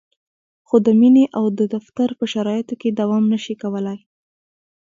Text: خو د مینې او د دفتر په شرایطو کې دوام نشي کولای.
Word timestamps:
خو 0.67 0.75
د 0.85 0.87
مینې 0.99 1.25
او 1.37 1.45
د 1.57 1.59
دفتر 1.75 2.09
په 2.19 2.25
شرایطو 2.33 2.73
کې 2.81 2.89
دوام 2.99 3.23
نشي 3.33 3.55
کولای. 3.61 3.99